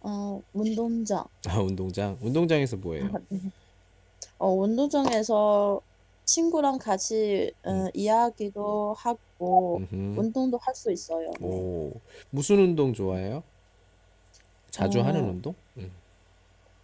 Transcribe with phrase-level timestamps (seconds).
[0.00, 1.24] 어, 운동장.
[1.46, 2.18] 아 운동장.
[2.20, 3.10] 운동장에서 뭐 해요?
[4.38, 5.80] 어, 운동장에서
[6.24, 10.20] 친구랑 같이 어, 이야기도 하고 음흠.
[10.20, 11.30] 운동도 할 수 있어요.
[11.40, 11.46] 네.
[11.46, 11.92] 오
[12.30, 13.42] 무슨 운동 좋아해요?
[14.70, 15.54] 자주 어, 하는 운동?
[15.76, 15.90] 음.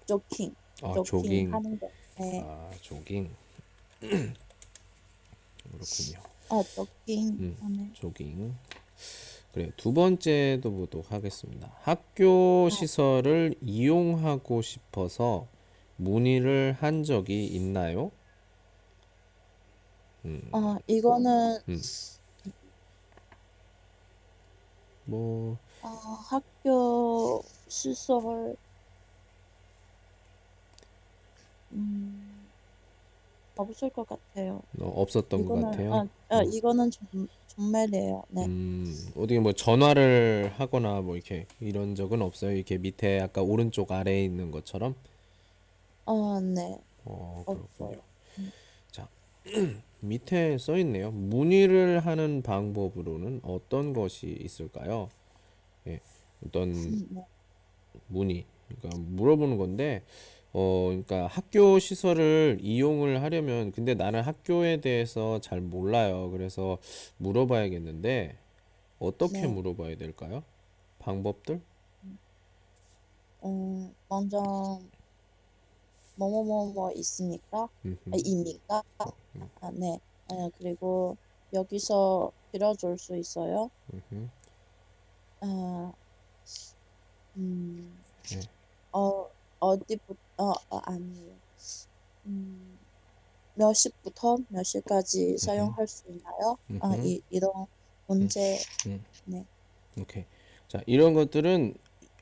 [0.06, 1.52] 조깅, 아 조깅 조깅.
[1.52, 1.90] 하는 거.
[2.18, 2.40] 네.
[2.42, 3.30] 아 조깅.
[5.72, 6.18] 그렇군요.
[6.48, 7.56] 아, 조깅 음.
[7.60, 7.90] 하네.
[7.94, 8.54] 조깅.
[9.52, 11.72] 그래 두 번째도 보도록 하겠습니다.
[11.82, 15.48] 학교 시설을 이용하고 싶어서
[15.96, 18.12] 문의를 한 적이 있나요?
[20.24, 21.80] 음, 어, 이거는 음.
[25.04, 28.56] 뭐 어, 학교 시설
[31.72, 32.29] 음,
[33.60, 34.62] 없을 것 같아요.
[34.80, 35.94] 어, 없었던 것 이거는 같아요.
[35.94, 36.52] 아, 아, 음.
[36.52, 38.22] 이거는 정, 정말이에요.
[38.30, 38.46] 네.
[38.46, 42.52] 음, 어떻게 뭐 전화를 하거나 뭐 이렇게 이런 적은 없어요.
[42.52, 44.94] 이렇게 밑에 아까 오른쪽 아래에 있는 것처럼.
[46.04, 46.78] 어, 네.
[47.04, 47.44] 어.
[47.46, 48.02] 그렇군요.
[48.38, 48.52] 음.
[48.90, 49.08] 자,
[50.00, 51.10] 밑에 써 있네요.
[51.10, 55.08] 문의를 하는 방법으로는 어떤 것이 있을까요?
[55.86, 56.00] 예,
[56.46, 57.22] 어떤 음, 네.
[58.08, 60.02] 문의, 그러니까 물어보는 건데,
[60.52, 66.30] 어, 그러니까 학교 시설을 이용을 하려면, 근데 나는 학교에 대해서 잘 몰라요.
[66.30, 66.78] 그래서
[67.18, 68.36] 물어봐야겠는데,
[68.98, 69.46] 어떻게 네.
[69.46, 70.42] 물어봐야 될까요?
[70.98, 71.60] 방법들?
[73.44, 74.80] 음, 먼저
[76.16, 77.68] 뭐뭐뭐뭐 있습니까?
[77.84, 77.98] 음흠.
[78.12, 78.82] 아, 입니까?
[78.98, 79.98] 아, 네.
[80.28, 81.16] 아, 그리고
[81.52, 83.70] 여기서 빌어줄 수 있어요?
[83.92, 84.28] 음흠.
[85.40, 85.92] 아,
[87.36, 88.40] 음, 네.
[88.92, 91.38] 어, 어디부터, 어, 어, 아니에요.
[92.26, 92.78] 음,
[93.54, 96.58] 몇 시부터 몇 시까지 사용할 수 있나요?
[96.80, 96.96] 아.
[97.02, 97.52] 이, 이런
[98.06, 99.04] 문제, 음.
[99.26, 99.46] 네.
[99.98, 100.24] 오케이.
[100.68, 101.74] 자, 이런 것들은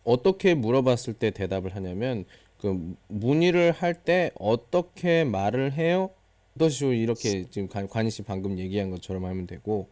[0.04, 2.24] 어떻게 물어봤을 때 대답을 하냐면
[2.58, 6.10] 그 문의를 할 때 어떻게 말을 해요?
[6.58, 9.88] 도시오 이렇게 지금 관- 관희 씨 방금 얘기한 것처럼 하면 되고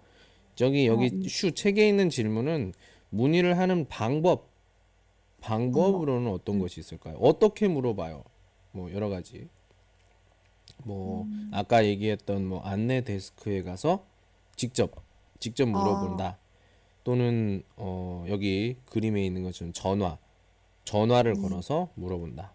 [0.57, 1.23] 저기 여기 음.
[1.29, 2.75] 슈 책에 있는 질문은
[3.11, 4.49] 문의를 하는 방법
[5.47, 7.17] 방법으로는 어떤 것이 있을까요?
[7.21, 8.25] 어떻게 물어봐요?
[8.73, 9.49] 뭐 여러 가지.
[10.85, 11.51] 뭐 음.
[11.55, 14.05] 아까 얘기했던 뭐 안내 데스크에 가서
[14.57, 14.93] 직접
[15.39, 16.39] 직접 물어본다.
[17.05, 20.19] 또는 어 여기 그림에 있는 것처럼 전화
[20.85, 21.43] 전화를 음.
[21.43, 22.53] 걸어서 물어본다.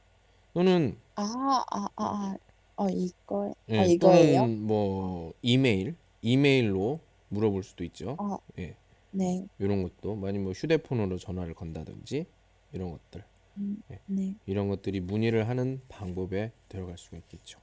[0.54, 2.36] 또는 아, 아, 아, 아,
[2.76, 4.42] 어, 이거, 예, 아, 이거예요?
[4.42, 8.18] 또는 뭐 이메일 이메일로 물어볼 수도 있죠.
[8.20, 8.76] 아, 예,
[9.12, 9.46] 네.
[9.60, 12.26] 이런 것도 많이 뭐 휴대폰으로 전화를 건다든지
[12.74, 13.24] 이런 것들
[13.58, 14.00] 음, 네.
[14.06, 14.36] 네.
[14.46, 17.60] 이런 것들이 문의를 하는 방법에 들어갈 수가 있겠죠.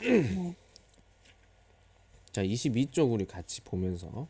[0.00, 0.56] 네.
[2.32, 4.28] 자, 22쪽 우리 같이 보면서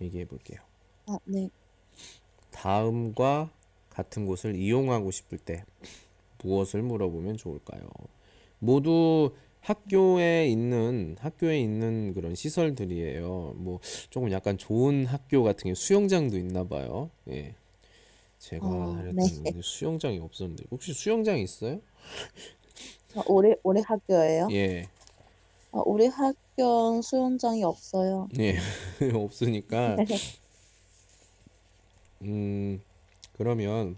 [0.00, 0.60] 얘기해 볼게요.
[1.06, 1.50] 아, 네.
[2.50, 3.50] 다음과
[3.90, 5.64] 같은 곳을 이용하고 싶을 때
[6.42, 7.88] 무엇을 물어보면 좋을까요?
[8.58, 13.54] 모두 학교에 있는 학교에 있는 그런 시설들이에요.
[13.56, 13.80] 뭐
[14.10, 17.10] 조금 약간 좋은 학교 같은 게 수영장도 있나 봐요.
[17.28, 17.54] 예.
[18.38, 19.52] 제가 어, 다녔던 네.
[19.62, 21.80] 수영장이 없었는데 혹시 수영장 있어요?
[23.16, 24.48] 아, 우리, 우리 학교예요?
[24.52, 24.88] 예.
[25.72, 28.28] 아, 우리 학교 수영장이 없어요.
[28.38, 28.58] 예.
[29.14, 29.96] 없으니까
[32.22, 32.80] 음
[33.36, 33.96] 그러면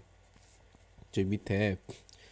[1.11, 1.77] 저 밑에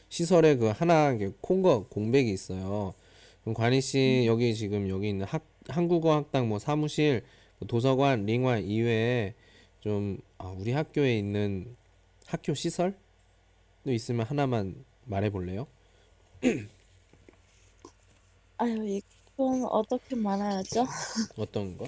[0.10, 2.94] 시설에 그 하나 이렇게 콩거 공백이 있어요.
[3.42, 7.24] 그럼 관희 씨 여기 지금 여기 있는 학 한국어 학당 뭐 사무실
[7.60, 9.34] 뭐 도서관 링관 이외에
[9.80, 11.76] 좀 아, 우리 학교에 있는
[12.28, 12.96] 학교 시설도
[13.88, 15.68] 있으면 하나만 말해 볼래요?
[18.58, 19.02] 아유,
[19.38, 20.86] 이건 어떻게 말해야죠?
[21.38, 21.88] 어떤 거?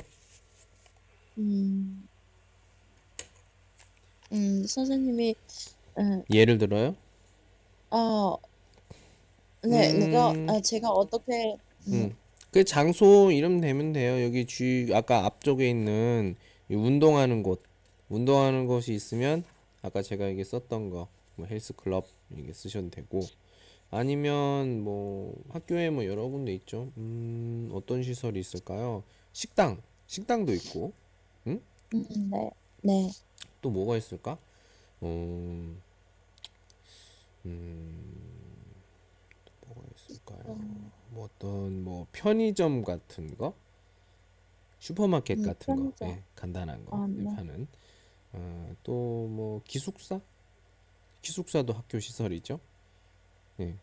[1.37, 2.07] 음,
[4.31, 5.35] 음, 선생님이,
[5.99, 6.95] 음, 예를 들어요?
[7.89, 8.37] 어,
[9.63, 10.49] 네, 내가, 음.
[10.49, 11.55] 아, 제가 어떻게,
[11.87, 12.15] 음, 음.
[12.51, 14.23] 그 장소 이름 대면 돼요.
[14.23, 16.35] 여기 주 아까 앞쪽에 있는
[16.69, 17.63] 이 운동하는 곳,
[18.09, 19.43] 운동하는 곳이 있으면
[19.81, 22.07] 아까 제가 여기 썼던 거, 뭐 헬스클럽
[22.37, 23.21] 이게 쓰셔도 되고
[23.91, 26.91] 아니면 뭐 학교에 뭐 여러 군데 있죠.
[26.97, 29.03] 음, 어떤 시설이 있을까요?
[29.33, 30.93] 식당, 식당도 있고,
[31.47, 31.61] 응?
[31.93, 32.49] 음, 네,
[32.81, 33.09] 네,
[33.61, 34.37] 또 뭐가 있을까?
[35.03, 35.81] 음,
[37.45, 38.17] 음,
[41.15, 43.53] 어떤 뭐 편의점 같은 거,
[44.79, 46.09] 슈퍼마켓 음, 같은 거, 편의점.
[46.09, 47.35] 예, 간단한 거 아, 예, 네.
[47.35, 47.67] 파는.
[48.33, 50.19] 어, 또뭐 기숙사?
[51.21, 52.59] 기숙사도 학교 시설이죠.
[53.59, 53.75] 예.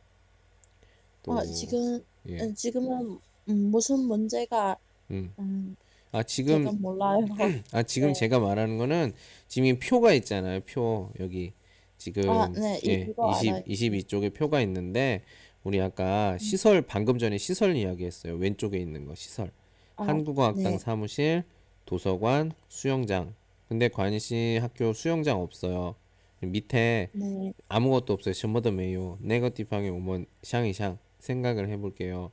[1.22, 2.40] 또 아, 지금, 예.
[2.40, 3.18] 음, 지금은
[3.48, 4.76] 음, 무슨 문제가,
[5.10, 5.32] 음.
[5.38, 5.76] 음,
[6.12, 7.26] 아 제가 지금 몰라요.
[7.72, 8.14] 아 지금 네.
[8.14, 9.12] 제가 말하는 거는
[9.48, 10.60] 지금 이 표가 있잖아요.
[10.60, 11.52] 표 여기
[11.98, 13.64] 지금 아, 네, 이- 예, 이거 20 알아요.
[13.64, 15.22] 22쪽에 표가 있는데
[15.64, 18.36] 우리 아까 시설 방금 전에 시설 이야기했어요.
[18.36, 19.50] 왼쪽에 있는 거 시설.
[19.96, 20.78] 아, 한국어학당 네.
[20.78, 21.44] 사무실,
[21.86, 23.34] 도서관, 수영장.
[23.68, 25.94] 근데 관희 씨 학교 수영장 없어요.
[26.40, 27.52] 밑에 네.
[27.68, 28.34] 아무것도 없어요.
[28.34, 29.18] 전부 다 메요.
[29.20, 32.30] 네거티브하게 오면 샹이샹 생각을 해볼게요.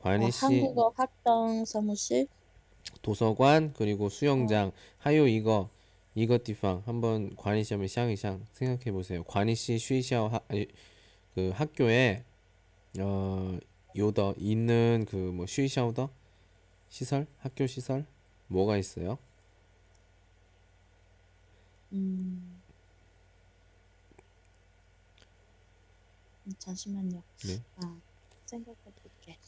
[0.00, 2.28] 관희 어, 씨 한국어 활동 사무실
[3.02, 4.72] 도서관 그리고 수영장 어.
[4.98, 5.68] 하요 이거
[6.14, 9.24] 이거 띠팡 한번 관희 씨 한번 샹이샹 생각해 보세요.
[9.24, 10.40] 관희 씨 쉬샤오 하,
[11.34, 12.24] 그 학교에
[13.00, 13.58] 어
[13.96, 16.10] 요더 있는 그 뭐 쉬샤오더
[16.90, 18.06] 시설 학교 시설
[18.48, 19.18] 뭐가 있어요?
[21.92, 22.62] 음,
[26.46, 27.22] 음, 잠시만요.
[27.46, 27.62] 네.
[27.76, 28.00] 아,
[28.46, 29.38] 생각해 볼게.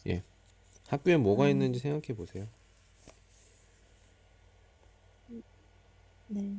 [0.88, 1.50] 학교에 뭐가 음.
[1.50, 2.46] 있는지 생각해 보세요.
[6.28, 6.56] 네.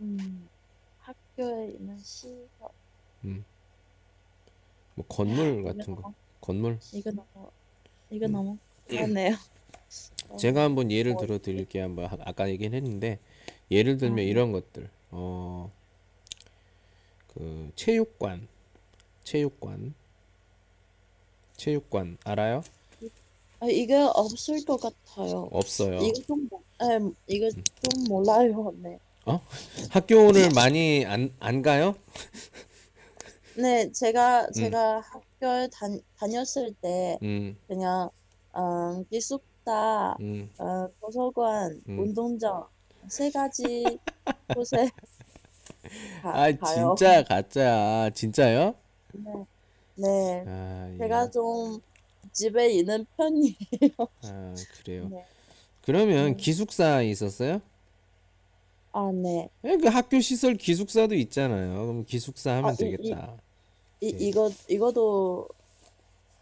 [0.00, 0.48] 음,
[0.98, 2.68] 학교에 있는 시설.
[4.94, 7.50] 뭐 건물 같은 거 건물 이거 너무,
[8.10, 8.32] 이거 음.
[8.32, 8.58] 너무
[8.88, 9.30] 그렇네요.
[10.32, 11.84] 어, 제가 한번 예를 뭐 들어 드릴게요.
[11.84, 13.18] 한번 아- 아까 얘기는 했는데
[13.70, 14.24] 예를 들면 아, 네.
[14.24, 15.70] 이런 것들 어
[17.28, 18.46] 그 체육관
[19.24, 19.94] 체육관
[21.56, 22.62] 체육관 알아요?
[23.60, 25.48] 아, 이게 없을 것 같아요.
[25.52, 25.98] 없어요.
[26.00, 26.98] 이거 좀, 모- 에,
[27.28, 28.74] 이거 좀 몰라요.
[28.82, 28.98] 네.
[29.90, 31.94] 학교를 많이 안, 안 가요?
[33.56, 34.52] 네, 제가, 음.
[34.52, 35.86] 제가 학교에 다,
[36.18, 38.10] 다녔을 때, 음, 그냥,
[38.52, 40.50] 어, 기숙 사, 음.
[40.58, 41.98] 어, 도서관, 음.
[42.00, 42.66] 운동장,
[43.08, 43.84] 세 가지
[44.54, 44.88] 곳에
[46.22, 46.52] 가, 아.
[46.52, 48.10] 진짜 가짜야.
[48.10, 48.74] 진짜요?
[49.12, 49.30] 네,
[49.96, 50.44] 네.
[50.46, 51.30] 아, 제가 예.
[51.30, 51.80] 좀
[52.32, 54.08] 집에 있는 편이에요.
[54.24, 55.08] 아, 그래요.
[55.10, 55.24] 네.
[55.82, 56.36] 그러면 네.
[56.36, 57.60] 기숙사에 있었어요?
[58.92, 59.48] 아, 네.
[59.64, 61.86] 예, 그 학교 시설 기숙사도 있잖아요.
[61.86, 63.36] 그럼 기숙사 하면 아, 이- 되겠다.
[64.00, 64.16] 이, 예.
[64.18, 65.48] 이거, 이거도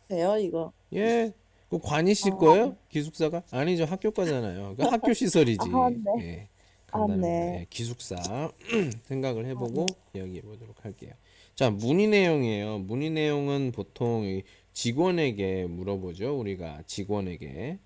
[0.08, 0.73] 돼요, 이거.
[0.94, 1.32] 예.
[1.70, 2.76] 그 관이 씨 아, 거예요?
[2.88, 3.44] 기숙사가?
[3.52, 3.84] 아니죠.
[3.84, 4.75] 학교 거잖아요.
[4.76, 5.69] 그 학교 시설이지.
[5.72, 6.25] 아, 네.
[6.25, 6.49] 예.
[6.90, 7.28] 아, 간단합니다.
[7.28, 7.61] 네.
[7.61, 8.17] 예, 기숙사
[9.06, 11.12] 생각을 해보고 아, 이야기해 보도록 할게요.
[11.55, 12.78] 자, 문의 내용이에요.
[12.81, 16.37] 문의 내용은 보통 이 직원에게 물어보죠.
[16.37, 17.78] 우리가 직원에게.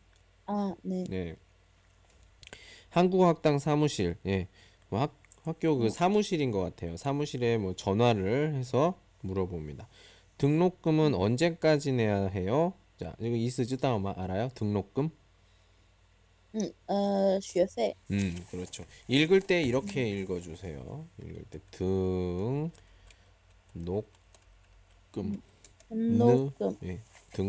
[0.46, 1.04] 아, 네.
[1.10, 1.36] 네.
[2.88, 4.16] 한국어학당 사무실.
[4.26, 4.48] 예.
[4.88, 6.96] 뭐 학, 학교 그 사무실인 것 같아요.
[6.96, 9.88] 사무실에 뭐 전화를 해서 물어봅니다.
[10.38, 12.72] 등록금은 언제까지 내야 해요?
[12.98, 14.50] 자, 이거 이스즈 다음아 알아요?
[14.54, 15.10] 등록금?
[16.54, 17.94] 음, 어, 学费.
[18.10, 18.84] 음, 그렇죠.
[19.08, 21.06] 읽을 때 이렇게 읽어 주세요.
[21.20, 22.70] 읽을 때 등록금,
[26.08, 26.76] 느, 등록금.
[26.84, 27.00] 예,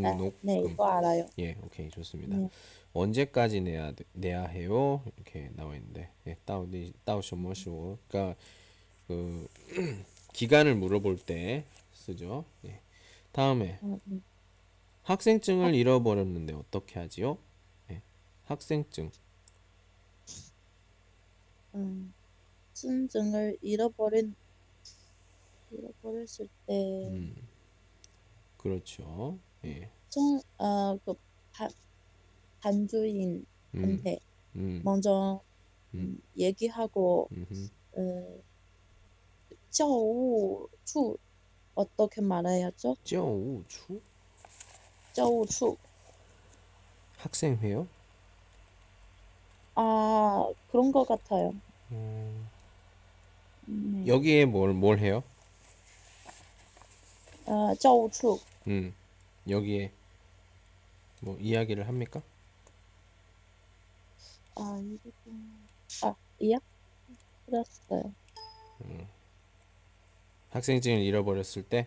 [0.04, 0.72] 아, 네, 등록금.
[0.72, 1.28] 이거 알아요.
[1.40, 2.38] 예, 오케이, 좋습니다.
[2.38, 2.50] 네.
[2.94, 5.04] 언제까지 내야 돼- 내야 해요?
[5.18, 7.98] 이렇게 나와 있는데, 예, 따오디 따오셔머쇼.
[8.08, 8.36] 그러니까
[9.08, 9.48] 그
[10.34, 12.46] 기간을 물어볼 때 쓰죠.
[12.66, 12.80] 예.
[13.32, 14.24] 다음에 음, 음.
[15.06, 17.38] 학생증을 잃어버렸는데 어떻게 하지요?
[17.88, 18.02] 네.
[18.46, 19.12] 학생증.
[21.76, 22.14] 음,
[22.70, 24.34] 학생증을 잃어버린
[25.70, 27.36] 잃어버렸을 때 음.
[28.58, 29.38] 그렇죠.
[29.64, 29.92] 예.
[30.10, 31.14] 청, 어, 그
[31.54, 31.70] 반,
[32.62, 33.46] 반주인한테
[33.76, 34.82] 음, 음.
[34.84, 35.40] 먼저
[35.94, 38.42] 음, 음 얘기하고 음, 어,
[39.70, 40.68] 저우
[41.76, 42.96] 어떻게 말해야죠?
[43.18, 44.02] 우 추?
[45.15, 45.77] 教务处.
[47.19, 47.87] 학생회요?
[49.75, 51.55] 아, 그런 것 같아요.
[51.93, 52.49] 음,
[53.67, 54.07] 네.
[54.07, 55.23] 여기에 뭘 뭘 해요?
[57.47, 58.41] 아, 教务处.
[58.69, 58.95] 음,
[59.49, 59.93] 여기에
[61.21, 62.23] 뭐 이야기를 합니까?
[64.57, 65.69] 아, 이거 좀,
[66.03, 66.57] 아, 이야?
[67.47, 68.13] 들었어요.
[70.51, 71.87] 학생증을 잃어버렸을 때,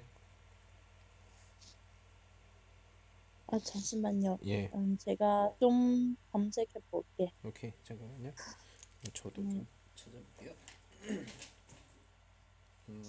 [3.50, 4.38] 아 잠시만요.
[4.44, 4.70] 예.
[4.74, 7.32] 음, 제가 좀 검색해 볼게.
[7.42, 8.32] 오케이 잠깐만요.
[9.14, 9.50] 저도 음.
[9.50, 10.54] 좀 찾아볼게요.
[12.90, 13.02] 음.